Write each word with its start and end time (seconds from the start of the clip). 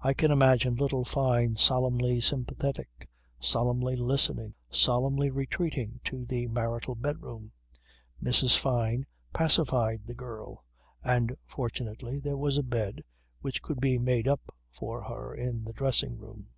I 0.00 0.12
can 0.12 0.32
imagine 0.32 0.74
little 0.74 1.04
Fyne 1.04 1.54
solemnly 1.54 2.20
sympathetic, 2.20 3.08
solemnly 3.38 3.94
listening, 3.94 4.54
solemnly 4.70 5.30
retreating 5.30 6.00
to 6.02 6.24
the 6.26 6.48
marital 6.48 6.96
bedroom. 6.96 7.52
Mrs. 8.20 8.56
Fyne 8.58 9.06
pacified 9.32 10.04
the 10.04 10.14
girl, 10.16 10.64
and, 11.04 11.36
fortunately, 11.44 12.18
there 12.18 12.36
was 12.36 12.56
a 12.58 12.64
bed 12.64 13.04
which 13.40 13.62
could 13.62 13.80
be 13.80 13.98
made 13.98 14.26
up 14.26 14.52
for 14.72 15.04
her 15.04 15.32
in 15.32 15.62
the 15.62 15.72
dressing 15.72 16.16
room. 16.18 16.48